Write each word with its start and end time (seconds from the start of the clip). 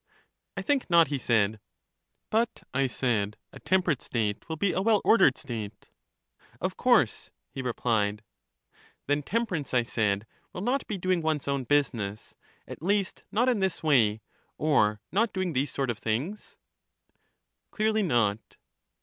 I 0.57 0.63
think 0.63 0.89
not, 0.89 1.09
he 1.09 1.19
said. 1.19 1.51
^ 1.51 1.53
i 1.53 1.57
Digitized 1.59 1.59
by 1.59 1.59
VjOOQ 1.59 1.61
IC 1.61 2.31
20 2.31 2.31
CHARMIDES 2.31 2.31
But, 2.31 2.63
I 2.81 2.87
said, 2.87 3.37
a 3.53 3.59
temperate 3.59 4.01
state 4.01 4.49
will 4.49 4.55
be 4.55 4.73
a 4.73 4.81
well 4.81 5.01
ordered 5.05 5.37
state. 5.37 5.89
Of 6.59 6.75
course, 6.75 7.29
he 7.51 7.61
replied. 7.61 8.23
Then 9.05 9.21
temperance, 9.21 9.75
I 9.75 9.83
said, 9.83 10.25
will 10.53 10.61
not 10.61 10.87
be 10.87 10.97
doing 10.97 11.21
one's 11.21 11.47
own 11.47 11.65
business; 11.65 12.35
at 12.67 12.81
least 12.81 13.25
not 13.31 13.47
in 13.47 13.59
this 13.59 13.83
way, 13.83 14.21
or 14.57 14.99
not 15.11 15.33
doing 15.33 15.53
these 15.53 15.69
sort 15.71 15.91
of 15.91 15.99
things? 15.99 16.57
Clearly 17.69 18.01
not. 18.01 18.39